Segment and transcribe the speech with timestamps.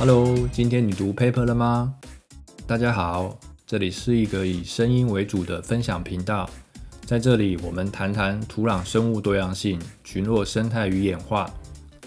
[0.00, 1.94] Hello，今天你读 paper 了吗？
[2.66, 6.48] 大家好，这里是一个以声音为主的分享频道，
[7.04, 11.52] 在这里我们谈谈土壤生物多样性、群落生态与演化。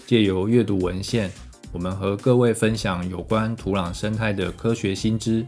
[0.08, 1.30] 借由阅读文献，
[1.70, 5.46] 我们和各位分享有关土壤生态的科学新知，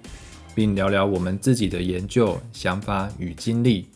[0.54, 3.88] 并聊聊我们自己的研究想法与经历。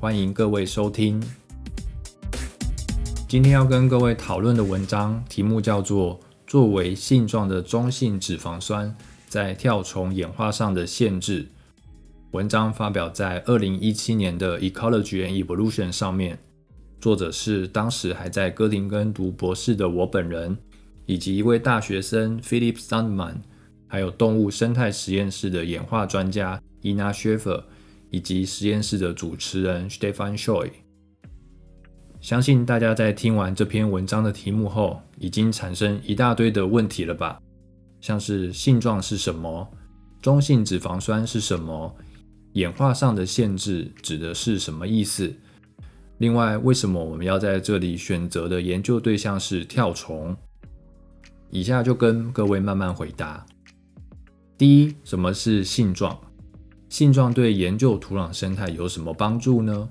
[0.00, 1.22] 欢迎各位收听。
[3.28, 8.96] 今天要跟各位讨论的文章题目叫做“作为性状的中性脂肪酸
[9.28, 11.46] 在跳虫演化上的限制”。
[12.32, 16.38] 文章发表在二零一七年的《Ecology and Evolution》上面，
[17.00, 20.56] 作者是当时还在哥廷根读博士的我本人，
[21.04, 23.36] 以及一位大学生 Philip Sandman，
[23.86, 27.64] 还有动物生态实验室的演化专家 Ina Schaefer，
[28.10, 30.70] 以及实验室的主持人 Stefan Choi。
[32.20, 37.40] 相信大家在听完这篇文章的题目后，已经产生一大堆的问题了吧？
[38.00, 39.66] 像是性状是什么？
[40.20, 41.94] 中性脂肪酸是什么？
[42.54, 45.32] 演化上的限制指的是什么意思？
[46.18, 50.36] 另外，为什么我们要在这里选择的研究对象是跳虫？
[51.50, 53.46] 以下就跟各位慢慢回答。
[54.56, 56.18] 第一，什么是性状？
[56.88, 59.88] 性状对研究土壤生态有什么帮助呢？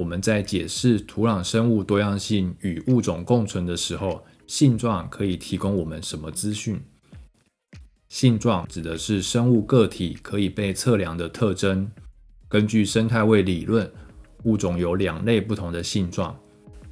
[0.00, 6.80] 我们在解释土壤生物多样性与物种共存的时候，性状可以提供我们什么资讯？
[8.08, 11.90] 性状指的是生物个体可以被测量的特征。
[12.48, 13.92] 根据生态位理论，
[14.44, 16.34] 物种有两类不同的性状。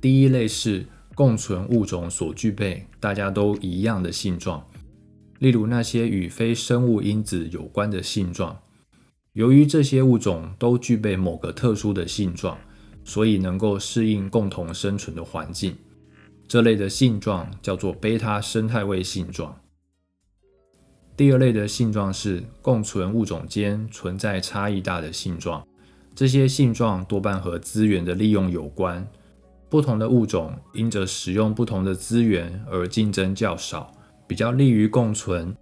[0.02, 0.84] 第一类是
[1.14, 4.62] 共存物种所具备、大家都一样的性状，
[5.38, 8.60] 例如那些与非生物因子有关的性状。
[9.32, 12.58] 由于这些物种都具备某个特殊的性状。
[13.08, 15.74] 所以能够适应共同生存的环境，
[16.46, 19.58] 这类的性状叫做贝塔生态位性状。
[21.16, 25.66] 第二类的性状是共存物种间存在差异大的性状，
[26.14, 29.08] 这些性状多半和资源的利用有关。
[29.70, 33.90] 不同的物种因着使用不同的资源而竞争较少，
[34.26, 35.56] 比较利于共存。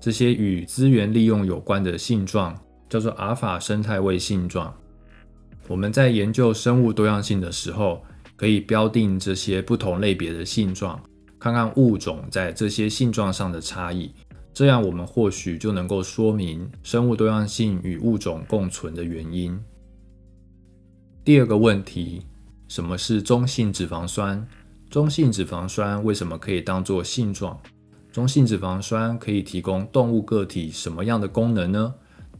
[0.00, 4.76] 这些与资源利用有关的性状叫做阿尔法生态位性状。
[5.68, 8.02] 我们在研究生物多样性的时候，
[8.36, 10.98] 可以标定这些不同类别的性状，
[11.38, 14.10] 看看物种在这些性状上的差异，
[14.54, 19.60] 这样我们或许就能够说明生物多样性与物种共存的原因。
[21.22, 22.22] 第二个问题，
[22.66, 24.48] 什么是中性脂肪酸？
[24.88, 27.60] 中性脂肪酸为什么可以当作性状？
[28.10, 31.94] 中性脂肪酸可以提供动物个体什么样的功能呢？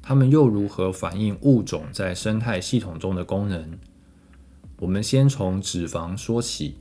[0.08, 3.78] 它们又如何反映物种在生态系统中的功能？
[4.78, 6.78] 我们先从脂肪说起。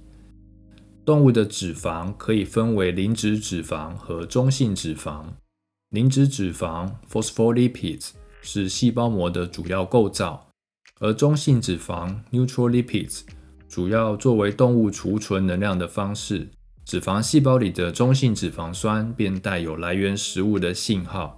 [1.03, 5.25] 动物的脂肪可以分为磷脂脂肪和中性脂肪。
[5.89, 8.11] 磷脂脂肪 （phospholipids）
[8.41, 10.47] 是细胞膜的主要构造，
[11.01, 13.23] 而中性脂肪 （neutral lipids）
[13.67, 16.47] 主要作为动物储存能量的方式。
[16.85, 21.36] 脂肪细胞里的中性脂肪酸便带有来源食物的信号。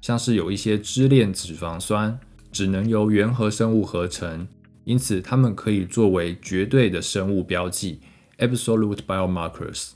[0.00, 2.18] 像是有一些支链脂肪酸
[2.50, 4.48] 只能由原核生物合成，
[4.84, 8.00] 因此它们可以作为绝对的生物标记
[8.38, 9.90] （absolute biomarkers）。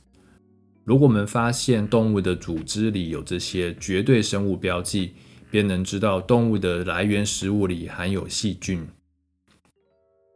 [0.84, 5.12] 如果我们发现动物的组织里有这些绝对生物标记，
[5.50, 8.87] 便能知道动物的来源食物里含有细菌。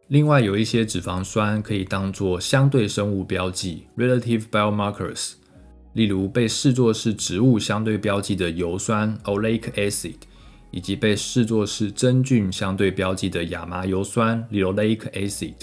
[0.06, 5.34] 另外，有一些脂肪酸可以当作相对生物标记 （relative biomarkers）。
[5.98, 10.14] 例如被视作是植物相对标记的油酸 （oleic acid），
[10.70, 15.56] 以及被视作是真菌相对标记的亚麻油酸 （linoleic acid）。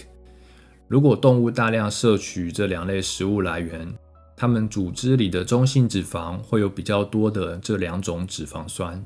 [0.89, 3.87] 如果动物大量摄取这两类食物来源，
[4.35, 9.01] 它们组织里的中性脂肪会有比较多的这两种脂肪酸。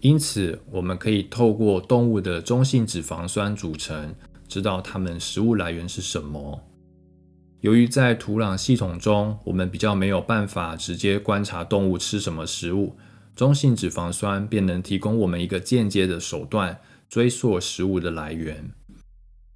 [0.00, 4.12] 因此，我们可以透过动物的中性脂肪酸组成，
[4.48, 6.60] 知道它们食物来源是什么。
[7.60, 12.96] 由于在土壤系统中，我们比较没有办法直接观察动物吃什么食物，
[13.36, 18.70] 中性脂肪酸便能提供我们一个间接的手段，追溯食物的来源。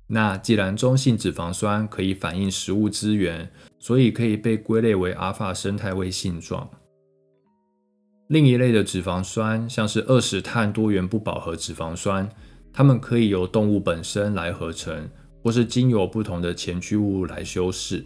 [0.09, 6.69] 那既然中性脂肪酸可以反映食物资源，所以可以被归类为阿尔法生态位性状。
[8.29, 12.29] 另一类的脂肪酸，像是二十碳多元不饱和脂肪酸，
[12.71, 15.09] 它们可以由动物本身来合成。
[15.45, 18.03] 或是经由不同的前驱物来修饰，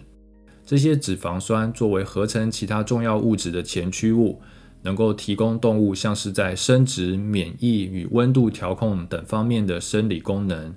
[0.67, 4.43] 这些脂肪酸作为合成其他重要物质的前驱物，
[4.83, 10.75] 能够提供动物像是在生殖、免疫与温度调控等方面的生理功能。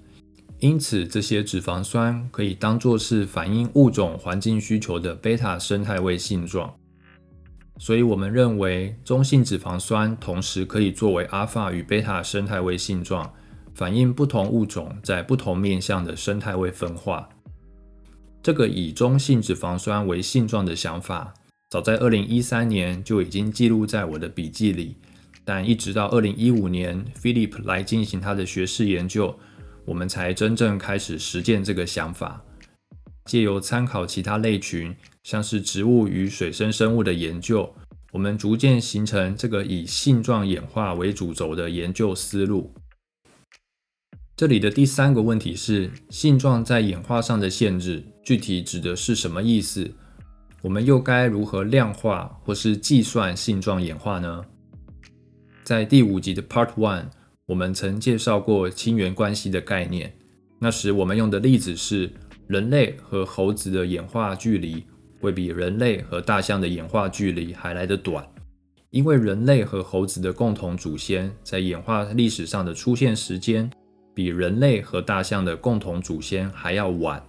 [0.59, 6.71] 因此，这些脂肪酸可以当作是反映物种环境需求的贝塔生态位性状。
[7.79, 13.33] 所以我们认为中性脂肪酸同时可以作为阿尔法与贝塔生态位性状，
[13.73, 17.27] 反映不同物种在不同面向的生态位分化。
[18.43, 21.33] 这个以中性脂肪酸为性状的想法，
[21.69, 24.97] 早在二零一三年就已经记录在我的笔记里，
[25.45, 29.37] 但一直到二零一五年，Philip 来进行他的学士研究。
[29.85, 32.43] 我们才真正开始实践这个想法，
[33.25, 37.73] 借由参考其他类群，像是植物与水生生物的研究，
[38.11, 42.73] 我们逐渐形成这个以性状演化为主轴的研究思路。
[44.41, 49.87] 这里的第三个问题是，性状在演化上的限制，具体指的是什么意思？
[50.63, 54.43] 我们又该如何量化或是计算性状演化呢？
[55.63, 57.05] 在第五集的 Part One。
[57.45, 60.11] 我们曾介绍过亲缘关系的概念，
[60.57, 62.11] 那时我们用的例子是
[62.47, 64.83] 人类和猴子的演化距离
[65.19, 68.27] 会比人类和大象的演化距离还来得短，
[68.89, 73.69] 因为人类和猴子的共同祖先在演化历史上的出现时间
[74.13, 77.23] 比人类和大象的共同祖先还要晚。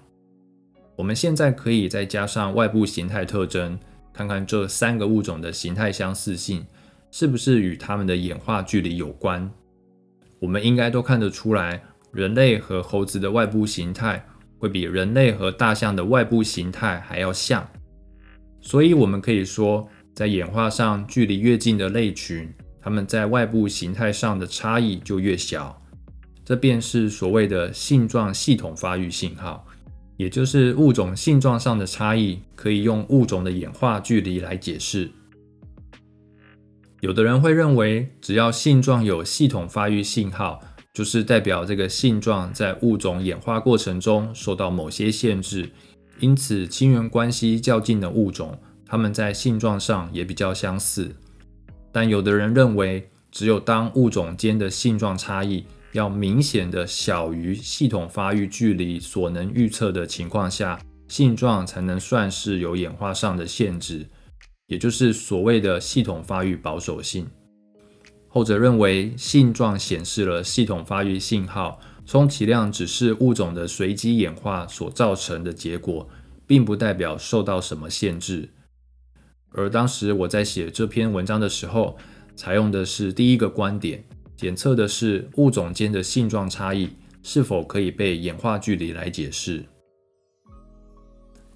[0.96, 3.78] 我们现在可以再加上外部形态特征，
[4.12, 6.64] 看看这三个物种的形态相似性
[7.10, 9.50] 是不是与它们的演化距离有关。
[10.38, 11.82] 我们应该都看得出来，
[12.12, 14.24] 人类和猴子的外部形态
[14.58, 17.68] 会比人类和大象的外部形态还要像，
[18.60, 25.81] 所以我们可以说，在演化上距离越近的类群，它们在外部形态上的差异就越小。
[26.44, 29.66] 这便是所谓的性状系统发育信号，
[30.16, 35.10] 也就是物种性状上的差异可以用物种的演化距离来解释。
[37.00, 40.60] 有的人会认为，只要性状有系统发育信号，
[40.92, 45.70] 就是代表这个性状在物种演化过程中受到某些限制。
[46.20, 48.56] 因此，亲缘关系较近的物种，
[48.86, 51.16] 它们在性状上也比较相似。
[51.90, 64.08] 但有的人认为，只有当物种间的性状差异要明显的小于系统发育距离所能预测的情况下，性状才能算是有演化上的限制。
[64.68, 67.26] 也就是所谓的系统发育保守性，
[68.28, 76.08] 后者认为性状显示了系统发育信号，充其量只是物种的随机演化所造成的结果，
[76.46, 78.48] 并不代表受到什么限制。
[79.50, 81.98] 而当时我在写这篇文章的时候，
[82.34, 84.02] 采用的是第一个观点，
[84.36, 86.90] 检测的是物种间的性状差异
[87.22, 89.64] 是否可以被演化距离来解释。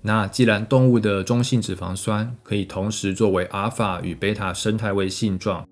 [0.03, 5.67] 那既然动物的中性脂肪酸可以同时作为阿尔法与贝塔生态位性状，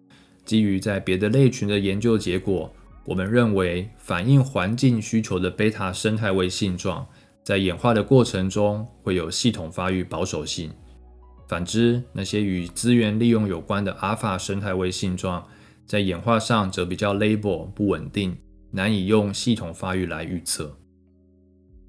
[0.44, 2.74] 基于在别的类群的研究结果，
[3.04, 7.06] 我们认为反映环境需求的贝塔生态位性状，
[7.44, 10.72] 在演化的过程中会有系统发育保守性。
[11.46, 15.46] 反之，那些与资源利用有关的阿尔法生态位性状，
[15.86, 18.36] 在演化上则比较 label 不稳定，
[18.70, 20.76] 难以用系统发育来预测。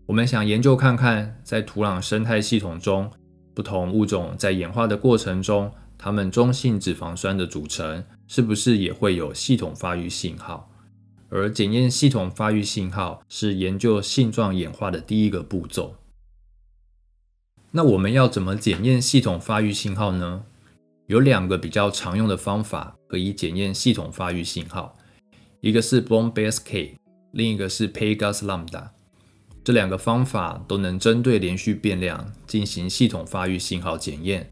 [0.05, 3.11] 我们想研究看看，在土壤生态系统中，
[3.53, 10.69] 不同物种在演化的过程中，它们中性脂肪酸的组成是不是也会有系统发育信号？
[11.29, 15.95] 而检验系统发育信号是研究性状演化的第一个步骤。
[17.71, 20.43] 那我们要怎么检验系统发育信号呢？
[21.07, 24.97] 有两个比较常用的方法可以检验系统发育信号，
[25.61, 26.97] 一个是 b o n b a s e K，
[27.31, 28.89] 另一个是 pagaslambda。
[29.63, 34.51] 这两个方法都能针对连续变量进行系统发育信号检验。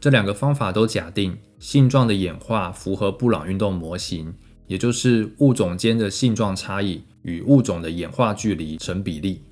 [0.00, 4.34] 这两个方法都假定性状的演化符合布朗运动模型，
[4.66, 9.42] 也就是物种间的性状差异与物种的演化距离成比例。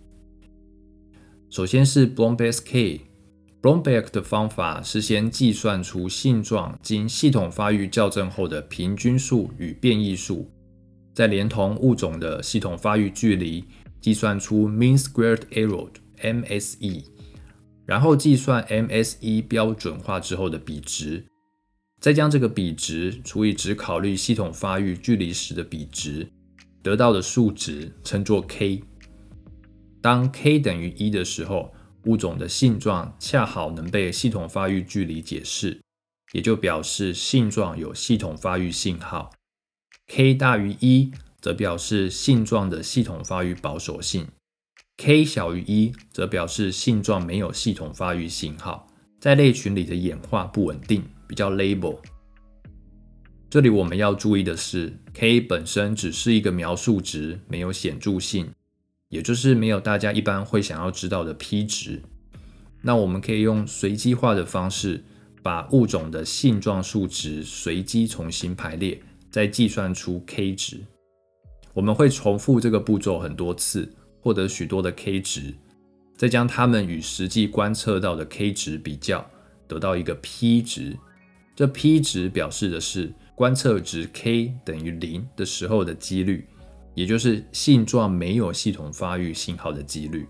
[1.48, 2.52] 首先是 Blomberg
[3.64, 10.50] Blomberg 的方法是先计算出性状经系统发育校正后的平均数与变异数，
[11.14, 13.64] 再连同物种的系统发育距离。
[14.02, 17.04] 计算出 mean squared error（MSE），
[17.86, 21.24] 然后计算 MSE 标准化之后的比值，
[22.02, 26.30] 再将这个比值除以只考虑系统发育距离时的比值，
[26.82, 28.84] 得到的数值称作 k。
[30.02, 31.73] 当 k 等于一的时候，
[32.06, 35.80] 物种的性状恰好能被系统发育距离解释，
[36.32, 39.30] 也就表示性状有系统发育信号。
[40.06, 41.12] k 大于一。
[41.44, 44.26] 则表示性状的系统发育保守性
[44.96, 48.88] ，k 小于一，则表示性状没有系统发育信号，
[49.20, 51.98] 在类群里的演化不稳定，比较 label。
[53.50, 58.50] 这里我们要注意的是，k 本身只是一个描述值，没有显著性，
[59.14, 62.02] 也就是没有大家一般会想要知道的 p 值。
[62.82, 65.04] 那我们可以用随机化的方式，
[65.40, 70.80] 把物种的性状数值随机重新排列，再计算出 k 值。
[71.74, 73.88] 我们会重复这个步骤很多次，
[74.20, 75.54] 获得许多的 k 值，
[76.16, 79.24] 再将它们与实际观测到的 k 值比较，
[79.68, 80.98] 得到一个 p 值。
[81.54, 86.48] 这 p 值表示的是观测值 k 等于零的时候的几率，
[86.94, 90.26] 也就是性状没有系统发育信号的几率。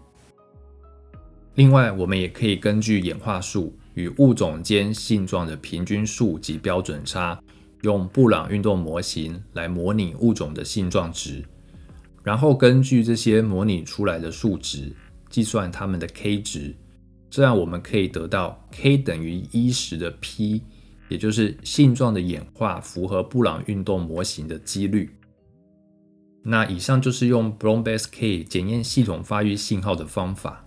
[1.54, 7.38] 另外，我们也可以根据演化数与物种间性状的平均数及标准差。
[7.83, 11.44] 用布朗运动模型来模拟物种的性状值，
[12.23, 14.90] 然后根据这些模拟出来的数值
[15.28, 16.75] 计算它们的 k 值，
[17.28, 20.62] 这样我们可以得到 k 等于一时的 p，
[21.11, 25.11] 也就是性状的演化符合布朗运动模型的几率。
[26.44, 30.64] 那以上就是用 Brown Base K 检验系统发育信号的方法。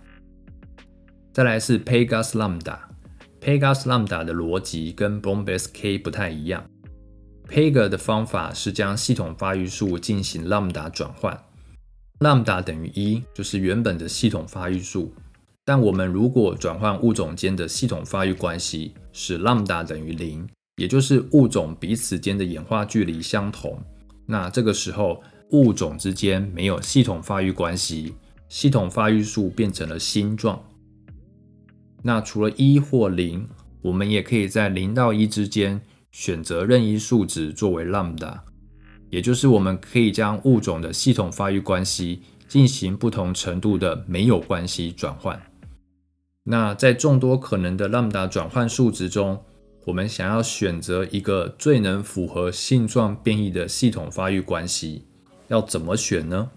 [1.32, 6.68] 再来是 Pegas Lambda，Pegas Lambda 的逻辑跟 Brown Base K 不太一样。
[7.48, 11.44] Pega 的方法是将系统发育数进行 lambda 转换
[12.18, 15.14] ，lambda 等于一，就是原本的系统发育数。
[15.64, 23.82] 但我们如果转换物种间的系统发育关系，使 lambda 等于零，也就是物种彼此间的演化距离相同，
[24.26, 28.14] 那这个时候物种之间没有系统发育关系，
[28.48, 30.62] 系统发育数变成了星状。
[32.02, 33.48] 那除了一或零，
[33.82, 35.80] 我们也可以在零到一之间。
[36.10, 38.40] 选择任意数值作为 lambda，
[39.10, 45.40] 也就是我们可以将物种的系统发育关系进行不同程度的没有关系转换。
[46.44, 49.44] 那在众多可能的 lambda 转换数值中，
[49.84, 55.04] 我们想要选择一个最能符合性状变异的系统发育关系，
[55.48, 56.50] 要怎么选呢？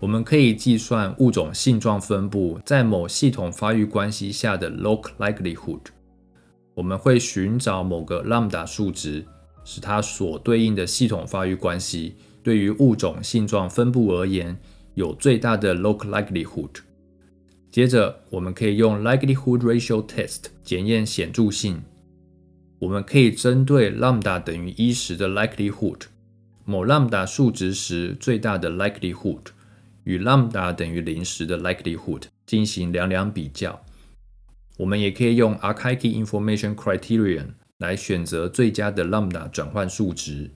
[0.00, 5.80] 我们可以计算物种性状分布在某系统发育关系下的 log likelihood。
[6.74, 9.26] 我们会寻找某个 lambda 数值，
[9.62, 14.58] 使它所对应的系统发育关系对于物种性状分布而言
[14.94, 16.70] 有最大的 log likelihood。
[17.70, 21.82] 接着，我们可以用 likelihood ratio test 检验显著性。
[22.78, 26.00] 我们可以针对 lambda 等于一时的 likelihood，
[26.70, 29.46] 某 lambda 数值时最大的 likelihood
[30.04, 33.84] 与 lambda 等于零时的 likelihood 进行两两比较。
[34.78, 40.48] 我们也可以用 archaic Information Criterion 来选择最佳的 lambda 转换数值。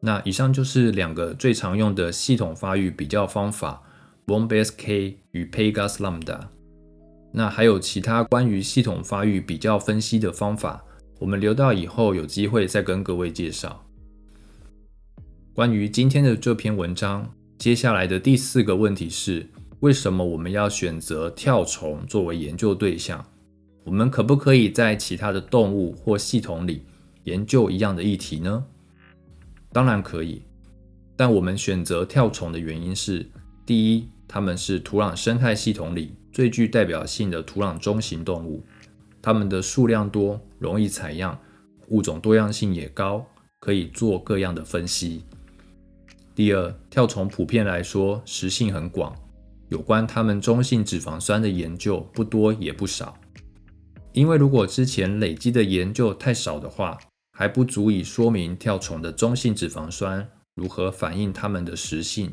[0.00, 3.82] 那以上就是两个最常用的系统发育比较方法
[4.24, 6.42] b o m b a s K 与 Pegas Lambda。
[7.32, 10.84] 那还有其他关于系统发育比较分析的方法，
[11.18, 13.84] 我们留到以后有机会再跟各位介绍。
[15.58, 19.44] 关于今天的这篇文章，接下来的第四个问题是。
[19.80, 23.26] 为什么我们要选择跳虫作为研究对象？
[23.82, 26.82] 我们可不可以在其他的动物或系统里
[27.24, 28.64] 研究一样的议题呢？
[29.72, 30.42] 当然可以，
[31.16, 33.28] 但我们选择跳虫的原因是：
[33.66, 38.64] 第一，它们是土壤生态系统里最具代表性的土壤中型动物，
[39.20, 41.36] 它们的数量多，容易采样，
[41.88, 43.26] 物种多样性也高，
[43.58, 45.24] 可以做各样的分析。
[46.38, 49.12] 第二，跳虫普遍来说食性很广。
[49.70, 53.18] 有关它们中性脂肪酸的研究不多也不少，
[54.12, 56.96] 因为如果之前累积的研究太少的话，
[57.36, 62.32] 还不足以说明跳虫的中性脂肪酸如何反映它们的食性，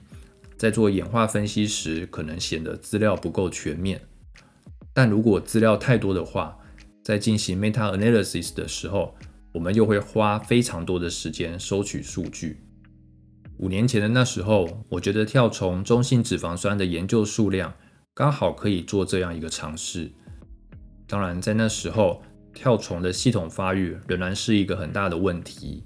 [0.56, 4.00] 在做演化分析时可能显得资料不够全面。
[4.94, 6.56] 但如果资料太多的话，
[7.04, 9.16] 在进行 meta analysis 的时候，
[9.52, 12.60] 我们又会花非常多的时间收取数据。
[13.58, 17.74] 五年前的那时候，我觉得跳虫中性脂肪酸的研究数量
[18.14, 20.12] 刚好可以做这样一个尝试。
[21.08, 22.22] 当然，在那时候，
[22.54, 25.84] 跳虫的系统发育仍然是一个很大的问题。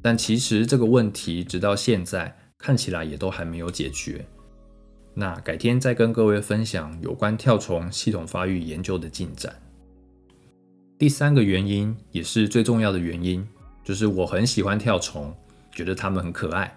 [0.00, 4.24] 但其实这个问题直到现在看起来也都还没有解决。
[5.14, 9.54] 那改天再跟各位分享有关跳虫系统发育研究的进展。
[10.98, 13.46] 第三个原因也是最重要的原因，
[13.84, 15.34] 就是我很喜欢跳虫，
[15.72, 16.76] 觉得它们很可爱。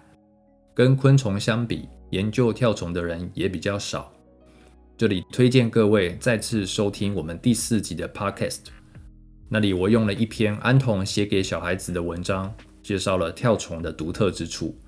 [0.76, 4.12] 跟昆虫相比，研究跳虫的人也比较少。
[4.94, 8.58] 这里推荐各位再次收听我们第四集的 Podcast，
[9.48, 14.78] 那里我用了一篇安童写给小孩子的文章，介绍了跳虫的独特之处。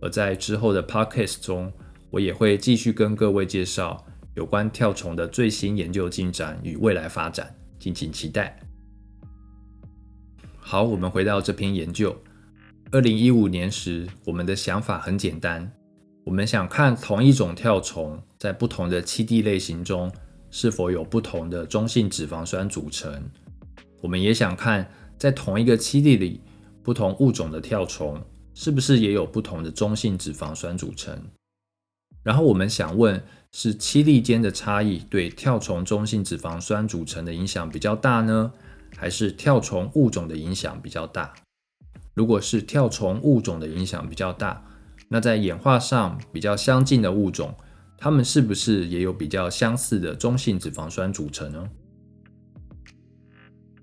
[0.00, 1.70] 而在之后的 Podcast 中，
[2.08, 4.02] 我也会继续跟各位介绍
[4.34, 8.58] 有关跳虫的最新研究进展与未来发展，敬请期待。
[10.56, 12.16] 好，我们回到这篇研究。
[12.90, 15.70] 二零一五年时，我们的想法很简单，
[16.24, 20.10] 我们想看同一种跳虫在不同的栖地类型中
[20.50, 23.22] 是否有不同的中性脂肪酸组成。
[24.00, 26.40] 我们也想看，在同一个栖地里，
[26.82, 28.18] 不同物种的跳虫
[28.54, 31.14] 是不是也有不同的中性脂肪酸组成。
[32.22, 38.50] 然后我们想问，是栖地间的差异对跳虫中性脂肪酸组成的影响比较大呢，
[38.96, 41.34] 还是跳虫物种的影响比较大？
[42.18, 44.60] 如果是跳虫物种的影响比较大，
[45.06, 47.54] 那在演化上比较相近的物种，
[47.96, 51.70] 它们是不是也有比较相似的中性脂肪酸组成呢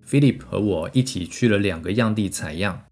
[0.06, 2.84] ？Philip 和我一起去了两个样地采样，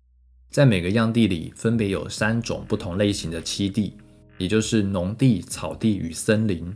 [0.50, 3.98] 在每个样地里分别有三种不同类型的栖地，
[4.38, 6.74] 也就是农地、草地与森林。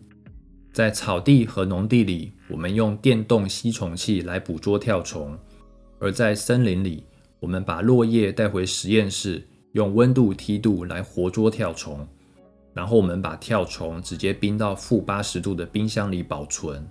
[0.73, 5.37] 在草地和农地里，我们用电动吸虫器来捕捉跳虫；
[5.99, 7.05] 而在森林里，
[7.39, 9.47] 我们把落叶带回实验室。
[9.73, 12.07] 用温度梯度来活捉跳虫，
[12.73, 16.83] 然后我们把跳虫直接冰到负八十度的冰箱里保存。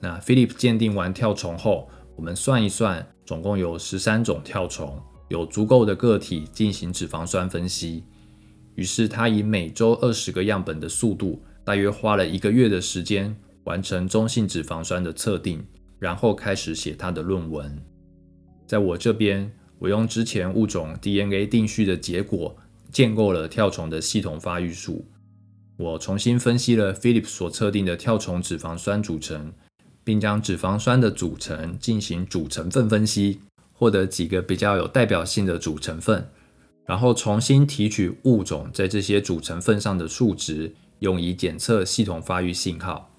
[0.00, 8.02] 那 Philip 鉴定完跳虫后，我们算一算，总共有十三种跳虫，有足够的个体进行脂肪酸分析。
[8.74, 15.64] 于是他以每周二十个样本的速度，大约花了一个月的时间完成中性脂肪酸的测定，
[16.00, 17.80] 然后开始写他的论文。
[18.72, 19.52] 在我这边。
[19.80, 22.56] 我用之前物种 DNA 定序的结果
[22.90, 25.04] 建构了跳虫的系统发育树。
[25.76, 29.52] 我重新分析了 Philip 所测定的跳虫脂肪酸组成，
[30.02, 33.40] 并将脂肪酸的组成进行主成分分析，
[33.74, 36.30] 获得几个比较有代表性的主成分，
[36.86, 43.11] 然后重新提取物种在这些主成分上的数值，用以检测系统发育信号。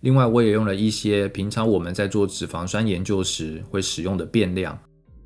[0.00, 4.78] 另外，我也用了一些平常我们在做脂肪酸研究时会使用的变量。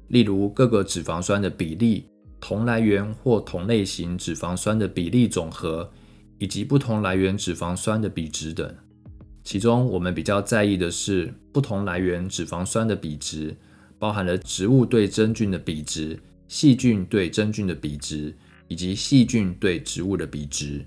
[0.09, 2.07] 例如各个脂肪酸的比例、
[2.41, 5.91] 同来源或同类型脂肪酸的比例总和，
[6.39, 8.75] 以及不同来源脂肪酸的比值等。
[9.45, 13.57] 其中我们比较在意的是不同来源脂肪酸的比值，
[13.99, 16.19] 包含了植物对真菌的比值、
[16.49, 18.35] 细菌对真菌的比值，
[18.69, 20.85] 以及细菌对植物的比值。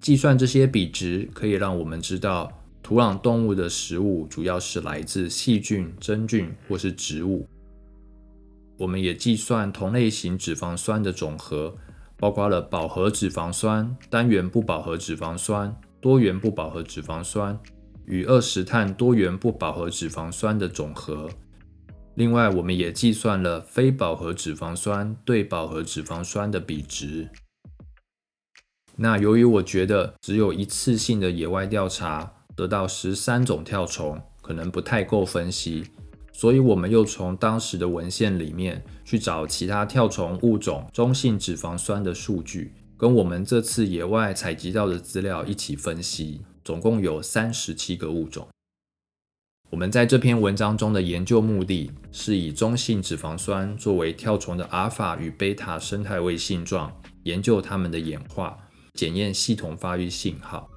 [0.00, 2.52] 计算这些比值可以让我们知道
[2.88, 7.46] 土壤动物的食物主要是来自细菌、真菌或是植物。
[8.78, 11.76] 我们也计算同类型脂肪酸的总和，
[12.16, 17.60] 包括了饱和脂肪酸、单元不饱和脂肪酸、多元不饱和脂肪酸
[18.06, 21.28] 与二十碳多元不饱和脂肪酸的总和。
[22.14, 27.28] 另外，我们也计算了非饱和脂肪酸对饱和脂肪酸的比值。
[28.96, 35.84] 那由于我觉得只有一次性的野外调查得到十三种跳虫，可能不太够分析。
[36.32, 48.48] 所以，我们又从当时的文献里面去找其他跳虫物种中性脂肪酸的数据，跟我们这次野外采集到的资料一起分析，总共有三十七个物种。
[49.70, 56.92] 我们在这篇文章中的研究目的是以中性脂肪酸作为跳虫的阿尔法与贝塔生态位性状，
[57.22, 58.58] 研究它们的演化，
[58.94, 60.68] 检验系统发育信号。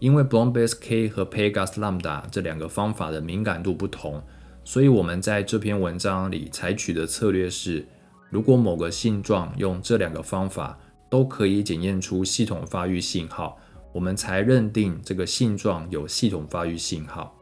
[0.00, 4.20] 因为 Blombase K 和 Pegas Lambda 这两个方法的敏感度不同。
[4.64, 7.86] 所以，我们在这篇文章里采取的策略是：
[8.28, 13.58] 如果某个性状用这两个方法都可以检验出系统发育信号，
[13.92, 17.36] 我们才认定这个性状有系统发育信号。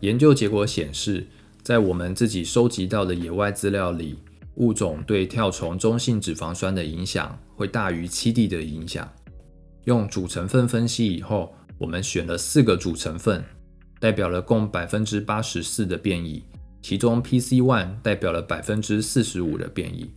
[0.00, 1.26] 研究结果显示，
[1.62, 4.18] 在我们自己收集到的野外资料里，
[4.54, 9.12] 物种对跳虫中性脂肪酸的影响会大于栖地的影响。
[9.88, 13.42] 用主成分分析以后，我们选了四个主成分。
[13.98, 16.44] 代表了共百分之八十四的变异，
[16.82, 20.12] 其中 PC one 代表了百分之四十五的变异。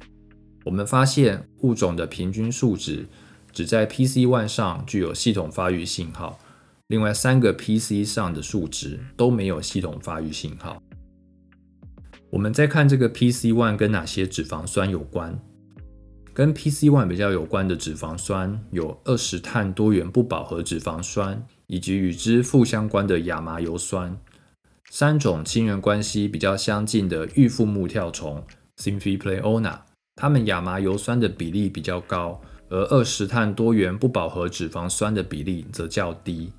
[0.65, 3.07] 我们发现物种的平均数值
[3.53, 6.37] 只在 PC one 上具有系统发育信号，
[6.89, 10.83] 另外三个 PC 上的数值都没有系统发育信号。
[12.29, 15.41] 我们再看这个 PC one 跟哪些脂肪酸有关？
[16.33, 21.45] 跟 PC one 比较有关的脂肪酸有二十碳多元不饱和脂肪酸。
[21.67, 24.19] 以及与之负相关的亚麻油酸，
[24.89, 28.43] 三种亲缘关系比较相近的玉腹木跳虫
[28.75, 29.79] Symphipleona，
[30.17, 36.51] 它们亚麻油酸的比例比较高，而二十碳多元不饱和脂肪酸的比例则较低。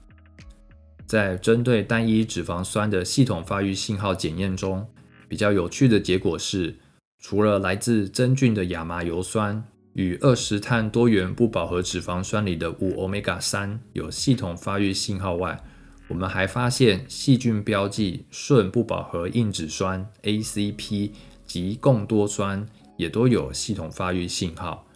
[1.05, 4.89] 在针对单一脂肪酸的系统发育信号检验中，
[5.29, 6.77] 比较有趣的结果是，
[7.23, 9.65] 除了来自真菌的亚麻油酸。
[9.95, 15.63] 与二十碳多元不饱和脂肪酸里的五欧米伽三有系统发育信号外，
[16.09, 21.11] 我们还发现细菌标记顺不饱和硬脂酸 ACP
[21.45, 24.87] 及共多酸也都有系统发育信号。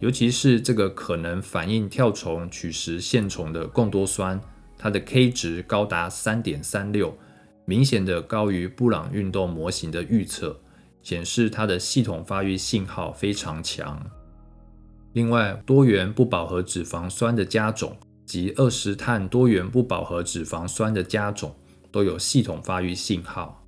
[0.00, 4.40] 尤其是这个可能反映跳虫取食线虫的贡多酸，
[4.78, 7.14] 它的 K 值高达三点三六，
[7.66, 10.58] 明显的高于布朗运动模型的预测，
[11.04, 14.04] 显示它的系统发育信号非常强。
[15.12, 21.54] 另外，多元不饱和脂肪酸的加种及二十碳多元不饱和脂肪酸的加种
[21.92, 23.64] 都有系统发育信号，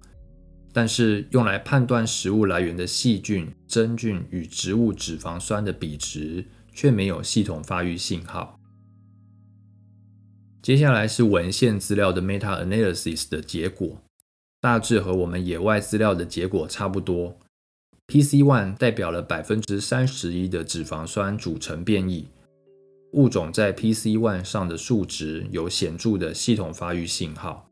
[0.72, 8.58] 但是用来判断食物来源的细菌、真菌与植物脂肪酸的比值却没有系统发育信号。
[10.60, 14.02] 接下来是文献资料的 meta analysis 的结果，
[14.60, 17.38] 大致和我们野外资料的结果差不多。
[18.08, 22.28] PC one 代表了百分之三十一的脂肪酸组成变异
[23.12, 27.68] 物种，在 PC one 上的数值有显著的系统发育信号。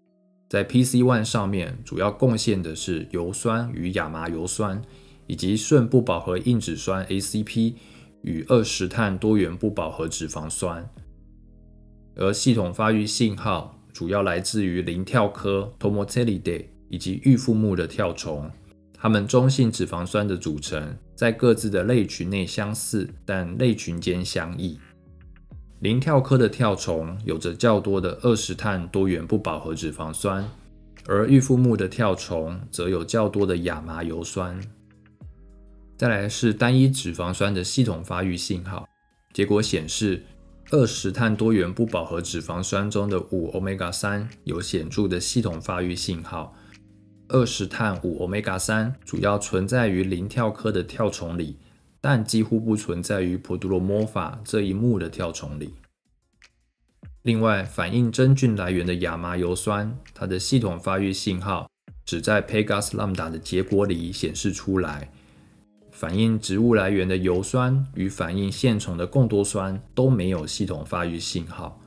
[0.49, 4.81] 在 PC one 上面，主要贡献的是油酸与亚麻油酸，
[5.27, 7.75] 以及顺不饱和硬脂酸 ACP
[8.23, 10.89] 与二十碳多元不饱和脂肪酸。
[12.17, 18.49] 而系统发育信号主要来自于鳞跳科 Tomotelidae 以及玉腹目的跳虫。
[18.93, 24.79] 它们中性脂肪酸的组成在各自的类群内相似，但类群间相异。
[25.81, 30.49] 鳞跳科的跳虫有着较多的二十碳多元不饱和脂肪酸，
[31.07, 34.59] 而玉腹目的跳虫则有较多的亚麻油酸。
[35.97, 38.89] 再来是单一脂肪酸的系统发育信号，
[39.33, 40.25] 结果显示
[40.71, 46.57] 二十碳多元不饱和脂肪酸中的五 omega 三有显著的系统发育信号。
[47.35, 51.57] 二十碳五 omega 三主要存在于鳞跳科的跳虫里，
[52.01, 55.75] 但几乎不存在于 Podulomorpha 这一目的跳虫里。
[57.23, 61.69] 另外，反映真菌来源的亚麻油酸，它的系统发育信号
[62.05, 65.11] 只在 Pegas lambda 的结果里显示出来。
[65.91, 71.81] 反映植物来源的油酸与反映线虫的贡多酸都没有系统发育信号。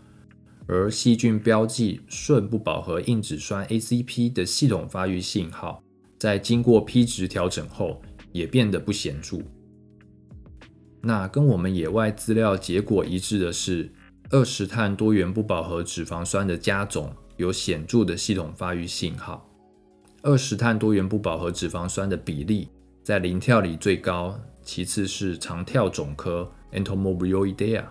[0.67, 5.81] 而细菌标记顺不饱和硬脂酸 ACP 的系统发育信号，
[6.19, 8.01] 在经过 P 值调整后
[8.33, 9.37] 也变得不显著。
[11.01, 13.89] 那跟我们野外资料结果一致的是，
[14.29, 19.49] 二十碳多元不饱和脂肪酸的加种有显著的系统发育信号。
[20.21, 22.67] 二十碳多元不饱和脂肪酸的比例
[23.03, 27.85] 在鳞跳里最高，其次是长跳种科 Entomobioidea。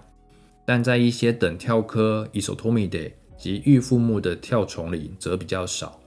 [0.66, 6.00] 但在一些等跳科 Isotomidae 及玉腹目的跳虫里则比较少，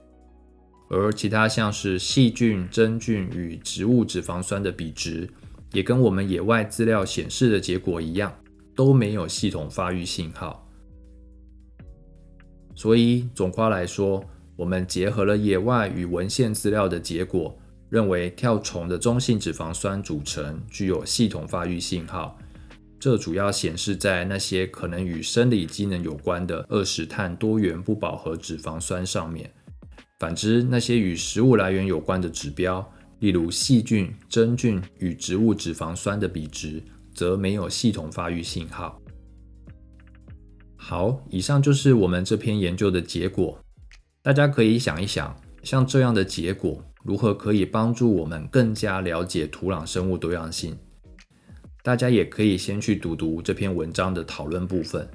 [0.90, 5.26] 而其他像是细菌、真菌与植物脂肪酸的比值，
[5.72, 8.36] 也跟我们野外资料显示的结果一样，
[8.76, 10.68] 都没有系统发育信号。
[12.74, 14.22] 所以总括来说，
[14.56, 17.56] 我们结合了野外与文献资料的结果，
[17.88, 22.36] 认为跳虫的中性脂肪酸组成具有系统发育信号。
[23.00, 29.50] 这主要显示在那些可能与生理机能有关的二十碳多元不饱和脂肪酸上面。
[30.18, 36.82] 反之，那些与食物来源有关的指标，例如细菌、真菌与植物脂肪酸的比值，
[37.14, 39.00] 则没有系统发育信号。
[40.76, 43.58] 好，以上就是我们这篇研究的结果。
[44.20, 50.76] 大家可以想一想，像这样的结果，如何可以帮助我们更加了解土壤生物多样性？
[51.82, 55.08] 大家也可以先去读读这篇文章的讨论部分，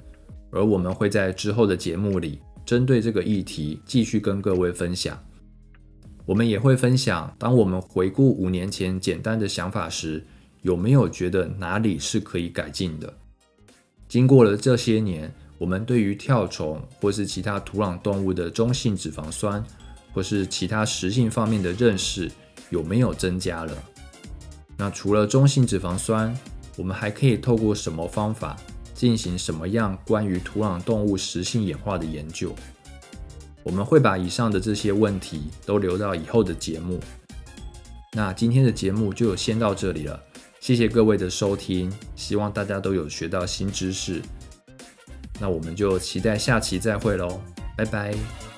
[0.50, 5.16] 而我们会在之后的节目里针对这个议题继续跟各位分享。
[6.24, 10.20] 我们也会分享，当我们回顾五年前简单的想法时，
[10.62, 13.14] 有没有觉得哪里是可以改进的？
[14.08, 19.64] 经过了这些年，我们对于跳虫或是其他土壤动物的中性脂肪酸，
[20.12, 22.28] 或是其他食性方面的认识
[22.70, 23.72] 有没有增加了？
[24.76, 26.36] 那除了中性脂肪酸，
[26.76, 28.56] 我们还可以透过什么方法
[28.94, 32.54] 进行什么样关于土壤动物食性演化的研究？
[33.62, 37.00] 我们会把以上的这些问题都留到以后的节目。
[38.12, 40.22] 那今天的节目就先到这里了，
[40.60, 44.22] 谢谢各位的收听，希望大家都有学到新知识。
[45.38, 47.40] 那我们就期待下期再会喽，
[47.76, 48.55] 拜拜。